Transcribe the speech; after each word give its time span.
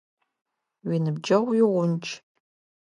Уиныбджэгъу 0.87 1.49
уигъундж. 1.51 2.05